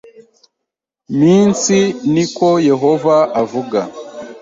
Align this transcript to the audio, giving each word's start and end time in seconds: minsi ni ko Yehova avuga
minsi 1.19 1.77
ni 2.13 2.25
ko 2.35 2.49
Yehova 2.69 3.15
avuga 3.41 3.79